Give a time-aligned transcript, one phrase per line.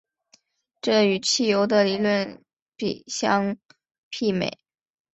[0.81, 2.43] 这与汽油的理论
[2.75, 3.57] 比能相
[4.09, 4.57] 媲美。